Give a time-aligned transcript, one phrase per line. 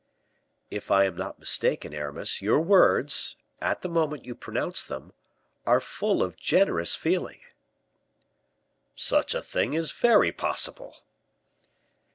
[0.71, 5.13] "If I am not mistaken, Aramis, your words at the moment you pronounce them
[5.63, 7.41] are full of generous feeling."
[8.95, 11.03] "Such a thing is very possible."